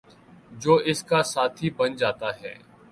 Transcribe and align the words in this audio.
جو 0.53 0.75
اس 0.91 1.03
کا 1.03 1.21
ساتھی 1.23 1.69
بن 1.77 1.95
جاتا 1.95 2.29
ہے 2.41 2.53